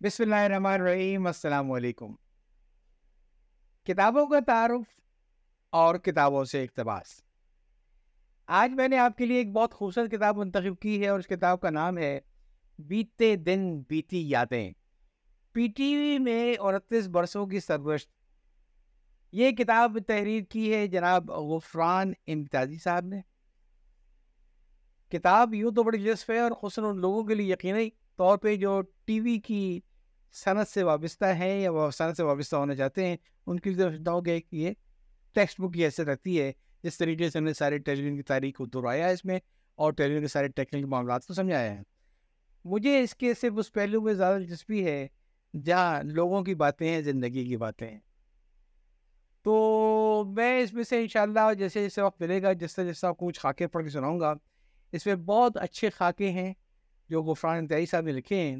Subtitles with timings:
[0.00, 2.12] بسم اللہ الرحمن الرحیم السلام علیکم
[3.86, 4.82] کتابوں کا تعارف
[5.72, 7.06] اور کتابوں سے اقتباس.
[8.46, 11.26] آج میں نے آپ کے لیے ایک بہت خوبصورت کتاب منتخب کی ہے اور اس
[11.26, 12.20] کتاب کا نام ہے
[12.78, 14.72] بیتے دن بیتی یادیں.
[15.52, 18.10] پی ٹی وی میں انتیس برسوں کی سرگرشت
[19.32, 23.20] یہ کتاب تحریر کی ہے جناب غفران امتیازی صاحب نے.
[25.12, 28.56] کتاب یوں تو بڑی دلچسپ ہے اور خصوصاً ان لوگوں کے لیے یقینی طور پہ
[28.56, 29.80] جو ٹی وی کی
[30.32, 33.16] صنعت سے وابستہ ہیں یا وہ صنعت سے وابستہ ہونا چاہتے ہیں،
[33.46, 34.70] ان کے لیے سمجھتا ہوں کہ یہ
[35.32, 38.56] ٹیکسٹ بک کی حیثیت رکھتی ہے۔ جس طریقے سے ہم نے سارے ٹیلیویژن کی تاریخ
[38.56, 39.38] کو دہرایا ہے اس میں
[39.74, 41.82] اور ٹیلی ویژن کے سارے ٹیکنیکل معاملات کو سمجھایا ہے۔
[42.64, 45.08] مجھے اس کے صرف اس پہلو میں زیادہ دلچسپی ہے
[45.64, 47.98] جہاں لوگوں کی باتیں ہیں، زندگی کی باتیں ہیں۔
[49.42, 53.12] تو میں اس میں سے انشاءاللہ جیسے جیسے وقت ملے گا، جس طرح جس طرح
[53.18, 54.34] کچھ خاکے پڑھ کے سناؤں گا،
[54.92, 56.54] اس میں بہت اچھے خاکے ہیں
[57.08, 58.56] جو غفران انتہائی صاحب نے لکھے ہیں۔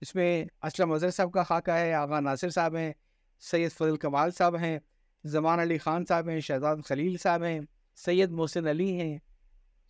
[0.00, 2.92] اس میں اسلم اظہر صاحب کا خاکہ ہے، آغا ناصر صاحب ہیں،
[3.40, 4.78] سید فضل کمال صاحب ہیں،
[5.24, 7.60] زمان علی خان صاحب ہیں، شہزاد خلیل صاحب ہیں،
[7.96, 9.18] سید محسن علی ہیں،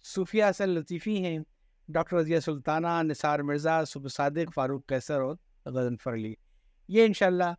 [0.04, 1.38] صوفیہ اصل لطیفی ہیں،
[1.88, 6.34] ڈاکٹر رضیہ سلطانہ، نثار مرزا، صبح صادق، فاروق کیسر اور غزنفر علی
[6.88, 7.54] یہ انشاءاللہ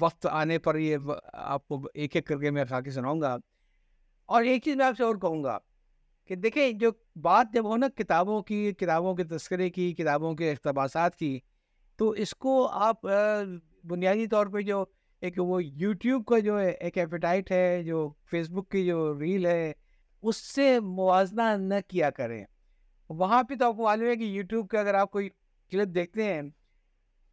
[0.00, 0.96] وقت آنے پر یہ
[1.32, 3.36] آپ کو ایک ایک کر کے میں خاکے سناؤں گا۔
[4.26, 5.58] اور ایک چیز میں آپ سے اور کہوں گا۔
[6.30, 10.50] کہ دیکھیں جو بات جب ہو نا کتابوں کی، کتابوں کے تذکرے کی، کتابوں کے
[10.50, 11.38] اقتباسات کی،
[11.96, 13.02] تو اس کو آپ
[13.84, 14.84] بنیادی طور پہ جو
[15.20, 19.72] ایک وہ یوٹیوب کا جو ایک ایپیٹائٹ ہے، جو فیس بک کی جو ریل ہے،
[20.22, 22.44] اس سے موازنہ نہ کیا کریں۔
[23.08, 25.28] وہاں پہ تو آپ کو معلوم ہے کہ یوٹیوب کا اگر آپ کوئی
[25.70, 26.42] کلپ دیکھتے ہیں،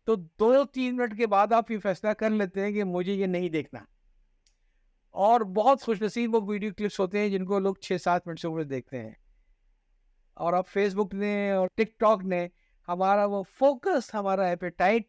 [0.06, 3.26] تو دو تین منٹ کے بعد آپ یہ فیصلہ کر لیتے ہیں کہ مجھے یہ
[3.26, 3.80] نہیں دیکھنا۔
[5.11, 8.39] اور بہت خوش نصیب وہ ویڈیو کلپس ہوتے ہیں جن کو لوگ چھ سات منٹ
[8.39, 9.11] سے اوپر دیکھتے ہیں۔
[10.33, 12.47] اور اب فیس بک نے اور ٹک ٹاک نے
[12.88, 15.03] ہمارا وہ فوکس ہمارا ایپیٹائٹ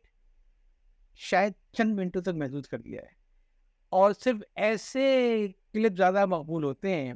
[1.15, 3.19] شاید چند منٹوں تک محدود کر دیا ہے۔
[3.89, 7.15] اور صرف ایسے کلپ زیادہ مقبول ہوتے ہیں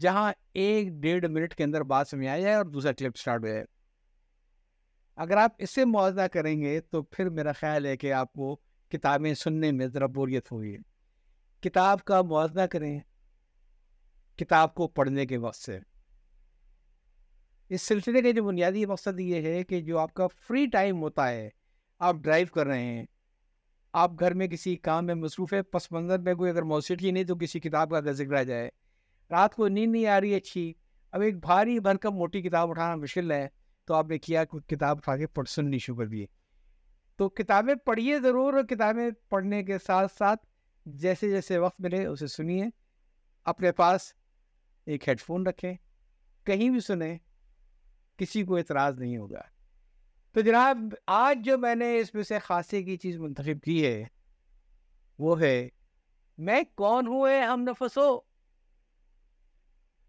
[0.00, 3.46] جہاں ایک ڈیڑھ منٹ کے اندر بات سمجھ آ جائے اور دوسرا کلپ اسٹارٹ ہو
[3.46, 3.64] جائے۔
[5.16, 8.56] اگر آپ اس سے موازنہ کریں گے تو پھر میرا خیال ہے کہ آپ کو
[8.88, 10.76] کتابیں سننے میں ذرا بوریت ہوگی۔
[11.62, 13.00] کتاب کا موازنہ کریں
[14.36, 15.78] کتاب کو پڑھنے کے وقت سے۔
[17.68, 21.28] اس سلسلے کا جو بنیادی مقصد یہ ہے کہ جو آپ کا فری ٹائم ہوتا
[21.28, 21.48] ہے،
[21.98, 23.04] آپ ڈرائیو کر رہے ہیں،
[23.92, 27.24] آپ گھر میں کسی کام میں مصروف ہے پس منظر میں کوئی اگر موسیقی نہیں
[27.24, 28.68] تو کسی کتاب کا ذکر آ جائے۔
[29.30, 30.72] رات کو نیند نہیں آ رہی اچھی،
[31.12, 33.48] اب ایک بھاری بھرکم موٹی کتاب اٹھانا مشکل ہے
[33.84, 36.26] تو آپ نے کیا کتاب اٹھا کے پڑھ سننی شروع کر دیے
[37.16, 40.46] تو کتابیں پڑھیے ضرور اور کتابیں پڑھنے کے ساتھ ساتھ
[40.86, 42.64] جیسے جیسے وقت ملے اسے سنیے۔
[43.44, 44.12] اپنے پاس
[44.86, 45.74] ایک ہیڈ فون رکھیں۔
[46.44, 47.18] کہیں بھی سنیں،
[48.16, 49.42] کسی کو اعتراض نہیں ہوگا۔
[50.32, 50.76] تو جناب،
[51.06, 54.04] آج جو میں نے اس میں سے خاصے کی چیز منتخب کی ہے،
[55.18, 55.68] وہ ہے،
[56.38, 58.20] میں کون ہوں اے ہم نفسو؟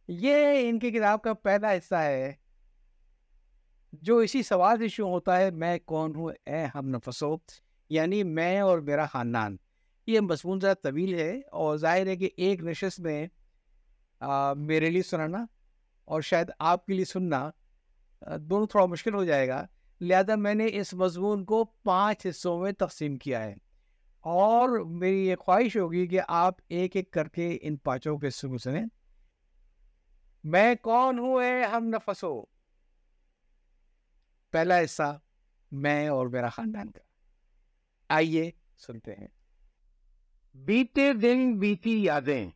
[0.08, 2.34] یہ ان کی کتاب کا پہلا حصہ ہے۔
[3.94, 7.36] جو اسی سوال سے شروع ہوتا ہے، میں کون ہوں اے ہم نفسو؟
[7.90, 9.58] یعنی میں اور میرا خاندان۔
[10.08, 13.28] یہ مضمون ذرا طویل ہے اور ظاہر ہے کہ ایک نشست میں
[14.56, 15.46] میرے لیے سنانا
[16.06, 17.50] اور شاید آپ کے لیے سننا
[18.22, 19.66] دونوں تھوڑا مشکل ہو جائے گا۔
[20.02, 23.56] لہذا میں نے اس مضمون کو پانچ حصوں میں تقسیم کیا ہے۔
[24.20, 28.50] اور میری یہ خواہش ہوگی کہ آپ ایک ایک کر کے ان پانچوں کے حصوں
[28.50, 28.86] کو سنیں۔
[30.44, 32.42] میں کون ہوں اے ہم نفسو
[34.52, 35.20] پہلا حصہ
[35.72, 37.00] میں اور میرا خاندان کا۔
[38.10, 39.37] آئیے سنتے ہیں۔
[40.66, 42.50] بیتے دن بیتی یادیں۔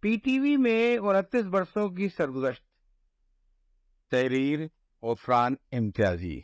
[0.00, 2.64] پی ٹی وی میں انتیس برسوں کی سرگزشت۔
[4.10, 4.58] تحریر
[5.02, 6.40] عفران امتیازی۔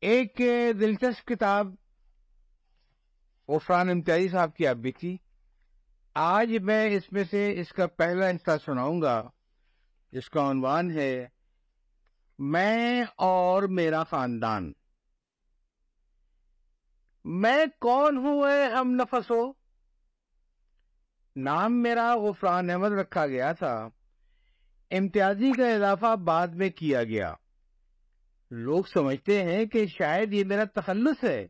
[0.00, 0.38] ایک
[0.80, 1.66] دلچسپ کتاب
[3.48, 5.16] عفران امتیازی صاحب کی اب بھی تھی
[6.14, 9.28] آج میں اس میں سے اس کا پہلا حصہ سناؤں گا۔
[10.12, 11.26] جس کا عنوان ہے،
[12.38, 14.72] میں اور میرا خاندان۔
[17.28, 19.52] میں کون ہوں اے ہم نفس ہو
[21.36, 23.88] نام میرا غفران احمد رکھا گیا تھا۔
[24.90, 27.34] امتیازی کا اضافہ بعد میں کیا گیا۔
[28.50, 31.46] لوگ سمجھتے ہیں کہ شاید یہ میرا تخلص ہے۔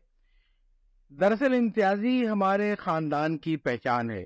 [1.09, 4.25] دراصل امتیازی ہمارے خاندان کی پہچان ہے۔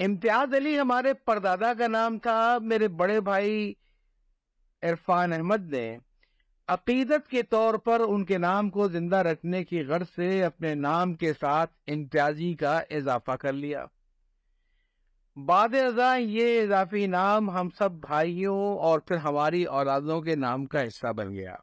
[0.00, 3.74] امتیاز علی ہمارے پردادا کا نام تھا۔ میرے بڑے بھائی
[4.82, 5.98] عرفان احمد نے
[6.68, 11.14] عقیدت کے طور پر ان کے نام کو زندہ رکھنے کی غرض سے اپنے نام
[11.14, 13.84] کے ساتھ امتیازی کا اضافہ کر لیا۔
[15.36, 20.82] بعد ازاں یہ اضافی نام ہم سب بھائیوں اور پھر ہماری اولادوں کے نام کا
[20.82, 21.54] حصہ بن گیا۔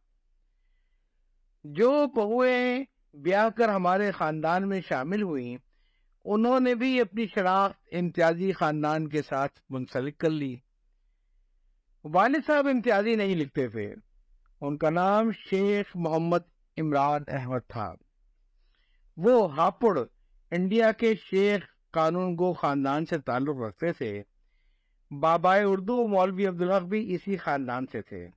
[1.63, 2.83] جو بہویں
[3.13, 5.57] بیاہ کر ہمارے خاندان میں شامل ہوئیں،
[6.25, 10.56] انہوں نے بھی اپنی شناخت امتیازی خاندان کے ساتھ منسلک کر لی۔
[12.04, 14.10] والد صاحب امتیازی نہیں لکھتے تھے۔
[14.61, 16.39] ان کا نام شیخ محمد
[16.77, 17.93] عمران احمد تھا۔
[19.17, 19.99] وہ ہاپڑ
[20.51, 21.61] انڈیا کے شیخ
[21.91, 24.23] قانون گو خاندان سے تعلق رکھتے تھے۔
[25.11, 28.27] بابائے اردو مولوی عبدالحق بھی اسی خاندان سے تھے۔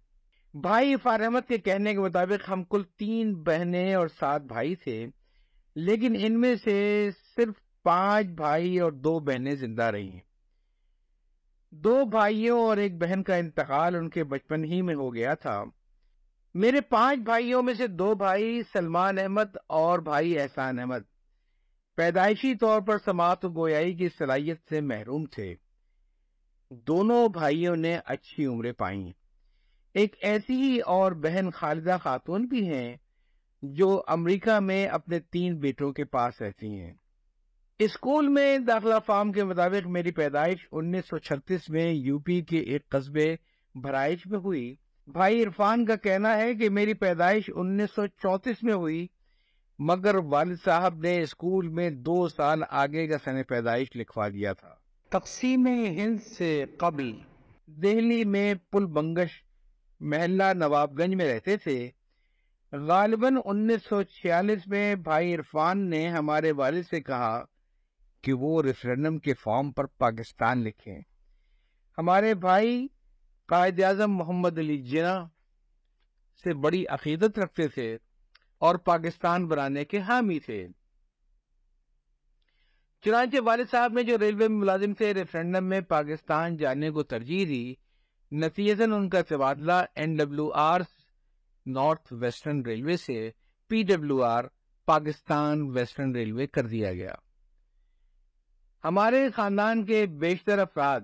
[0.54, 5.06] بھائی فارحمد کے کہنے کے مطابق ہم کل تین بہنیں اور سات بھائی تھے،
[5.76, 10.20] لیکن ان میں سے صرف پانچ بھائی اور دو بہنیں زندہ رہی ہیں
[11.70, 15.64] دو بھائیوں اور ایک بہن کا انتقال ان کے بچپن ہی میں ہو گیا تھا۔
[16.54, 20.98] میرے پانچ بھائیوں میں سے دو بھائی سلمان احمد اور بھائی احسان احمد۔
[21.96, 25.54] پیدائشی طور پر سماعت و گویائی کی صلاحیت سے محروم تھے۔
[26.70, 29.12] دونوں بھائیوں نے اچھی عمریں پائیں۔
[29.94, 32.96] ایک ایسی ہی اور بہن خالدہ خاتون بھی ہیں
[33.62, 36.94] جو امریکہ میں اپنے تین بیٹوں کے پاس رہتی ہیں۔
[37.78, 42.58] اسکول میں داخلہ فارم کے مطابق میری پیدائش انیس سو چھتیس میں یو پی کے
[42.58, 43.36] ایک قصبے
[43.74, 44.74] بھرائش میں ہوئی۔
[45.06, 49.06] بھائی عرفان کا کہنا ہے کہ میری پیدائش انیس سو چونتیس میں ہوئی
[49.78, 54.74] مگر والد صاحب نے اسکول میں دو سال آگے کا سن پیدائش لکھوا دیا تھا۔
[55.08, 57.12] تقسیم ہند سے قبل۔
[57.66, 59.30] دہلی میں پل بنگش
[60.00, 61.90] محلہ نواب گنج میں رہتے تھے۔
[62.72, 67.44] غالباً انیس سو چھیالیس میں بھائی عرفان نے ہمارے والد سے کہا
[68.22, 71.00] کہ وہ ریفرینڈم کے فارم پر پاکستان لکھیں۔
[71.98, 72.86] ہمارے بھائی
[73.46, 75.24] قائد اعظم محمد علی جناح
[76.44, 77.96] سے بڑی عقیدت رکھتے تھے
[78.58, 80.68] اور پاکستان بنانے کے حامی تھے۔
[83.02, 87.74] چنانچہ والد صاحب نے جو ریلوے ملازم تھے ریفرینڈم میں پاکستان جانے کو ترجیح دی،
[88.32, 90.80] نتیجتاً ان کا تبادلہ N W R
[91.66, 93.30] North Western Railway سے
[93.68, 94.44] P W R
[94.86, 97.14] Pakistan Western Railway کر دیا گیا۔
[98.84, 101.00] ہمارے خاندان کے بیشتر افراد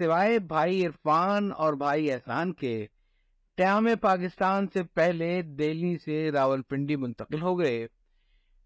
[0.00, 2.86] سوائے بھائی عرفان اور بھائی احسان کے،
[3.56, 7.86] قیام پاکستان سے پہلے دہلی سے راول پنڈی منتقل ہو گئے۔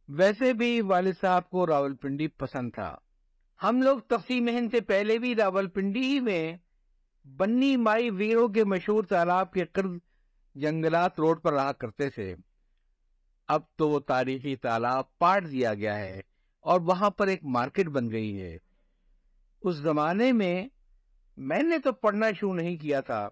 [0.08, 2.96] ویسے بھی والد صاحب کو راول پنڈی پسند تھا۔
[3.62, 6.56] ہم لوگ تقسیم ہند سے پہلے بھی راول پنڈی ہی میں
[7.36, 9.92] بنی مائی ویروں کے مشہور تالاب کے قرض
[10.54, 12.34] جنگلات روڈ پر رہا کرتے تھے۔
[13.48, 16.20] اب تو وہ تاریخی تالاب پاٹ دیا گیا ہے
[16.60, 18.56] اور وہاں پر ایک مارکیٹ بن گئی ہے۔
[19.62, 20.68] اس زمانے میں
[21.36, 23.28] میں نے تو پڑھنا شروع نہیں کیا تھا۔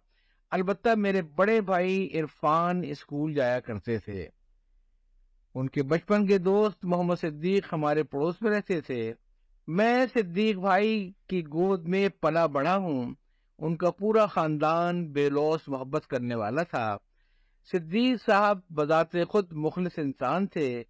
[0.50, 4.28] البتہ میرے بڑے بھائی عرفان اسکول جایا کرتے تھے۔
[5.54, 9.12] ان کے بچپن کے دوست محمد صدیق ہمارے پڑوس میں رہتے تھے۔
[9.66, 13.14] میں صدیق بھائی کی گود میں پلا بڑا ہوں۔
[13.58, 16.96] ان کا پورا خاندان بے لوس محبت کرنے والا تھا۔
[17.72, 20.82] صدیق صاحب بذات خود مخلص انسان تھے۔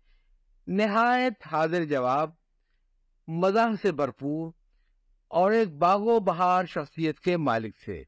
[0.66, 2.30] نہایت حاضر جواب
[3.28, 4.61] مزاح سے بھرپور۔
[5.32, 8.02] اور ایک باغ و بہار شخصیت کے مالک تھے۔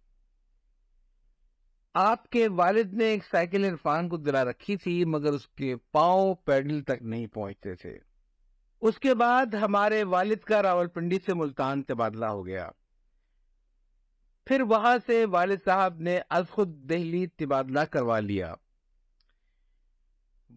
[1.94, 6.34] آپ کے والد نے ایک سائیکل عرفان کو دلا رکھی تھی، مگر اس کے پاؤں
[6.34, 7.98] پیڈل تک نہیں پہنچتے تھے۔
[8.80, 12.70] اس کے بعد ہمارے والد کا راول پنڈی سے ملتان تبادلہ ہو گیا۔
[14.46, 18.54] پھر وہاں سے والد صاحب نے از خود دہلی تبادلہ کروا لیا۔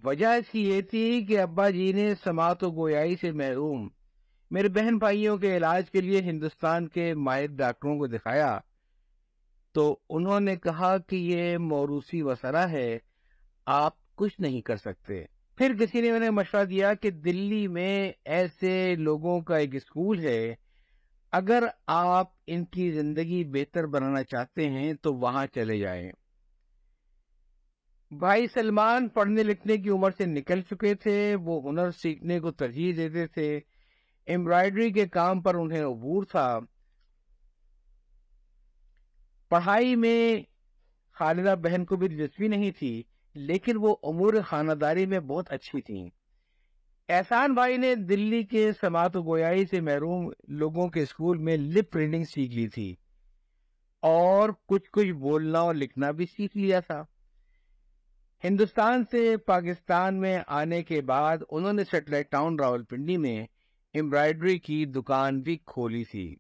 [0.04, 3.90] وجہ اس کی یہ تھی کہ ابا جی نے سماعت و گویائی سے محروم۔
[4.52, 8.60] میرے بہن بھائیوں کے علاج کے لیے ہندوستان کے ماہر ڈاکٹروں کو دکھایا
[9.72, 12.98] تو انہوں نے کہا کہ یہ موروثی وسرا ہے،
[13.66, 15.26] آپ کچھ نہیں کر سکتے۔
[15.58, 20.56] پھر کسی نے انہیں مشورہ دیا کہ دلی میں ایسے لوگوں کا ایک اسکول ہے،
[21.32, 26.12] اگر آپ ان کی زندگی بہتر بنانا چاہتے ہیں تو وہاں چلے جائیں۔
[28.12, 32.94] بھائی سلمان پڑھنے لکھنے کی عمر سے نکل چکے تھے، وہ ہنر سیکھنے کو ترجیح
[32.98, 33.60] دیتے تھے۔
[34.28, 36.60] امبرائڈری کے کام پر انہیں عبور تھا۔
[39.50, 40.42] پڑھائی میں
[41.14, 43.04] خالدہ بہن کو بھی دلچسپی نہیں تھی،
[43.36, 46.10] لیکن وہ امور خانہ داری میں بہت اچھی تھیں۔
[47.10, 51.96] احسان بھائی نے دلی کے سماعت و گویائی سے محروم لوگوں کے اسکول میں لپ
[51.96, 52.96] ریڈنگ سیکھ لی تھی۔
[54.02, 57.04] اور کچھ کچھ بولنا اور لکھنا بھی سیکھ لیا تھا۔
[58.44, 63.46] ہندوستان سے پاکستان میں آنے کے بعد انہوں نے سیٹلائٹ ٹاؤن راول پنڈی میں
[64.00, 66.36] امبرائڈری کی دکان بھی کھولی تھی۔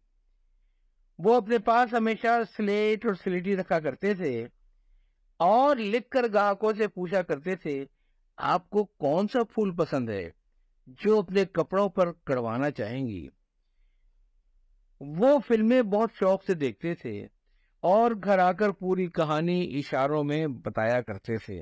[1.19, 4.47] وہ اپنے پاس ہمیشہ سلیٹ اور سلیٹی رکھا کرتے تھے
[5.37, 7.85] اور لکھ کر گاہکوں سے پوچھا کرتے تھے،
[8.37, 10.29] آپ کو کون سا پھول پسند ہے
[10.87, 13.27] جو اپنے کپڑوں پر کروانا چاہیں گی؟
[15.01, 17.27] وہ فلمیں بہت شوق سے دیکھتے تھے
[17.79, 21.61] اور گھر آ کر پوری کہانی اشاروں میں بتایا کرتے تھے۔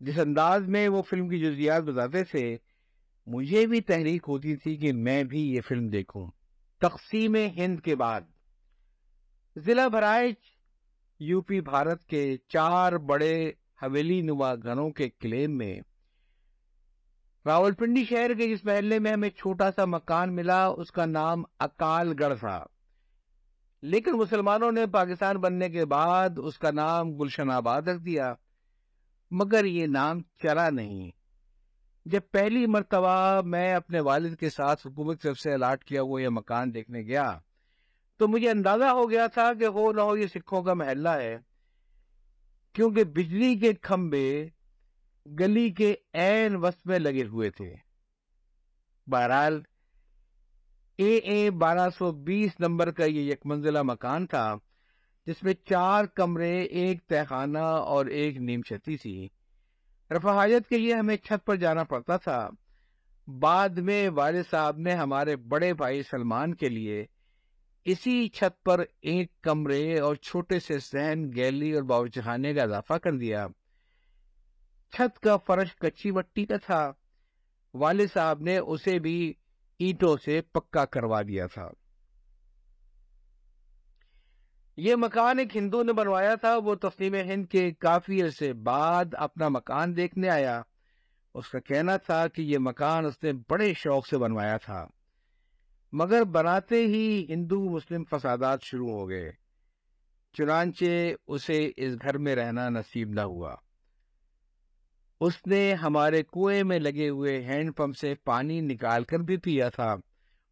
[0.00, 2.56] جس انداز میں وہ فلم کی جزیات بتاتے تھے
[3.26, 6.30] مجھے بھی تحریک ہوتی تھی کہ میں بھی یہ فلم دیکھوں۔
[6.80, 8.20] تقسیم ہند کے بعد۔
[9.56, 10.36] ضلع بھرائچ
[11.20, 13.52] یو پی بھارت کے چار بڑے
[13.82, 15.80] حویلی نما گھروں کے کلیم میں۔
[17.46, 21.42] راول پنڈی شہر کے جس محلے میں ہمیں چھوٹا سا مکان ملا، اس کا نام
[21.58, 22.64] اکال گڑھ تھا۔
[23.82, 28.34] لیکن مسلمانوں نے پاکستان بننے کے بعد اس کا نام گلشن آباد رکھ دیا۔
[29.30, 31.10] مگر یہ نام چلا نہیں۔
[32.06, 36.28] جب پہلی مرتبہ میں اپنے والد کے ساتھ حکومت طرف سے الاٹ کیا ہوا یہ
[36.28, 37.38] مکان دیکھنے گیا،
[38.16, 41.38] تو مجھے اندازہ ہو گیا تھا کہ ہو نہ ہو یہ سکھوں کا محلہ ہے۔
[42.72, 44.48] کیونکہ بجلی کے کھمبے
[45.38, 47.74] گلی کے این وسط میں لگے ہوئے تھے۔
[49.06, 49.62] بہرحال،
[50.96, 54.54] اے اے بارہ سو بیس نمبر کا یہ یک منزلہ مکان تھا،
[55.26, 59.28] جس میں چار کمرے، ایک تہخانہ اور ایک نیم چھتی تھی۔
[60.10, 62.48] رفاحیت کے لیے ہمیں چھت پر جانا پڑتا تھا۔
[63.26, 67.04] بعد میں والد صاحب نے ہمارے بڑے بھائی سلمان کے لیے
[67.84, 72.94] اسی چھت پر ایک کمرے اور چھوٹے سے سہن گیلی اور باورچی خانے کا اضافہ
[72.94, 73.46] کر دیا۔
[74.90, 76.92] چھت کا فرش کچی مٹی کا تھا۔
[77.74, 79.34] والد صاحب نے اسے بھی
[79.78, 81.68] اینٹوں سے پکا کروا دیا تھا۔
[84.76, 89.48] یہ مکان ایک ہندو نے بنوایا تھا، وہ تسلیم ہند کے کافی عرصے بعد اپنا
[89.48, 90.62] مکان دیکھنے آیا۔
[91.34, 94.86] اس کا کہنا تھا کہ یہ مکان اس نے بڑے شوق سے بنوایا تھا۔
[95.92, 99.30] مگر بناتے ہی ہندو مسلم فسادات شروع ہو گئے۔
[100.32, 100.84] چنانچہ
[101.26, 103.54] اسے اس گھر میں رہنا نصیب نہ ہوا۔
[105.20, 109.68] اس نے ہمارے کنویں میں لگے ہوئے ہینڈ پمپ سے پانی نکال کر بھی پیا
[109.68, 109.96] تھا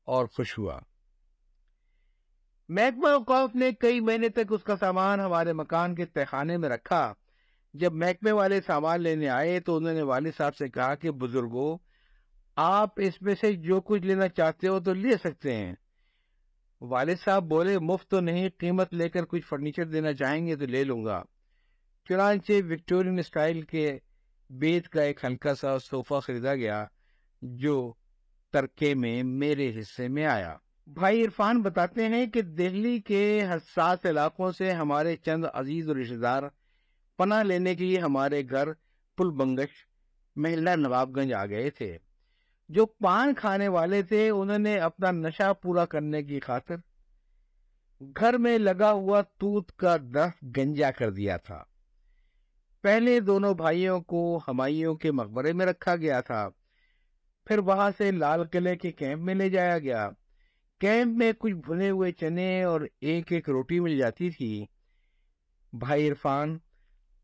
[0.05, 0.81] اور خوش ہوا۔
[2.69, 7.15] محکمہ اوقاف نے کئی مہینے تک اس کا سامان ہمارے مکان کے تہخانے میں رکھا۔
[7.75, 11.79] جب محکمے والے سامان لینے آئے تو انہوں نے والد صاحب سے کہا کہ بزرگوں
[12.57, 15.75] آپ اس میں سے جو کچھ لینا چاہتے ہو تو لے سکتے ہیں۔
[16.81, 20.67] والد صاحب بولے، مفت تو نہیں، قیمت لے کر کچھ فرنیچر دینا چاہیں گے تو
[20.67, 21.23] لے لوں گا۔
[22.09, 23.99] چنانچہ وکٹورین اسٹائل کے
[24.51, 26.85] بیت کا ایک ہلکا سا صوفہ خریدا گیا،
[27.43, 27.93] جو
[28.53, 30.57] ترکے میں میرے حصے میں آیا۔
[30.87, 36.17] بھائی عرفان، بتاتے ہیں کہ دہلی کے حساس علاقوں سے ہمارے چند عزیز و رشتے
[36.17, 36.43] دار
[37.19, 38.73] پناہ لینے کے لیے ہمارے گھر
[39.17, 39.87] پل بنگش
[40.37, 41.99] محلہ نواب گنج آ گئے تھے۔
[42.69, 46.77] جو پان کھانے والے تھے، انہوں نے اپنا نشہ پورا کرنے کی خاطر
[48.01, 51.65] گھر میں لگا ہوا توت کا درخت گنجا کر دیا تھا۔
[52.83, 56.49] پہلے دونوں بھائیوں کو ہمائیوں کے مقبرے میں رکھا گیا تھا۔
[57.47, 60.11] پھر وہاں سے لال قلعے کے کیمپ میں لے جایا گیا۔
[60.81, 64.65] کیمپ میں کچھ بھنے ہوئے چنے اور ایک ایک روٹی مل جاتی تھی
[65.73, 66.59] بھائی عرفان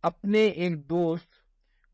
[0.04, 1.28] اپنے ایک دوست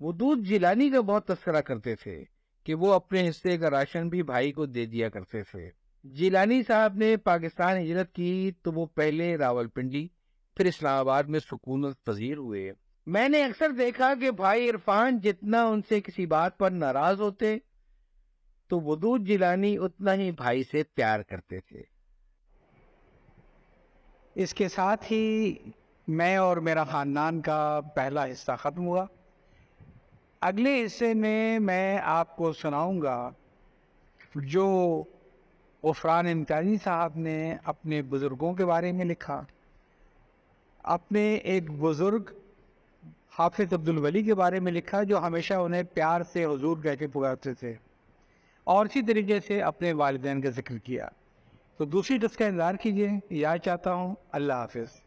[0.00, 2.22] وہ دودھ جلانی کا بہت تذکرہ کرتے تھے
[2.66, 5.68] کہ وہ اپنے حصے کا راشن بھی بھائی کو دے دیا کرتے تھے
[6.04, 10.06] جیلانی صاحب نے پاکستان ہجرت کی تو وہ پہلے راول پنڈی
[10.56, 12.72] پھر اسلام آباد میں سکونت پذیر ہوئے
[13.06, 17.56] میں نے اکثر دیکھا کہ بھائی عرفان جتنا ان سے کسی بات پر ناراض ہوتے
[18.68, 21.82] تو ودود جیلانی اتنا ہی بھائی سے پیار کرتے تھے۔
[24.34, 25.54] اس کے ساتھ ہی
[26.08, 29.06] میں اور میرا خاندان کا پہلا حصہ ختم ہوا۔
[30.40, 33.30] اگلے حصے میں میں آپ کو سناؤں گا
[34.34, 35.02] جو
[35.84, 39.42] عفران امتیازی صاحب نے اپنے بزرگوں کے بارے میں لکھا۔
[40.78, 42.22] اپنے ایک بزرگ
[43.38, 47.54] حافظ عبدالولی کے بارے میں لکھا جو ہمیشہ انہیں پیار سے حضور کہہ کے پکارتے
[47.54, 47.74] تھے۔
[48.66, 51.08] اور اسی طریقے سے اپنے والدین کا ذکر کیا۔
[51.76, 55.00] تو دوسری ڈس کا انتظار کیجیے یاد چاہتا ہوں۔ اللہ حافظ۔